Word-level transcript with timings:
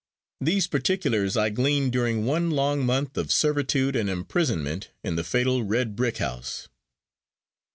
These 0.39 0.65
particulars 0.65 1.37
I 1.37 1.51
gleaned 1.51 1.91
during 1.91 2.25
one 2.25 2.49
long 2.49 2.83
month 2.83 3.17
of 3.19 3.31
servitude 3.31 3.95
and 3.95 4.09
imprisonment 4.09 4.89
in 5.03 5.15
the 5.15 5.23
fatal 5.23 5.63
red 5.63 5.95
brick 5.95 6.17
house. 6.17 6.67